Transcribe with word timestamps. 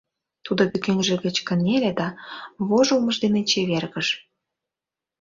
Тудо 0.45 0.61
пӱкенже 0.71 1.15
гыч 1.25 1.37
кынеле 1.47 1.91
да 1.99 2.07
вожылмыж 2.67 3.15
дене 3.23 3.41
чевергыш. 3.49 4.07